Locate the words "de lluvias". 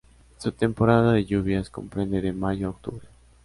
1.13-1.69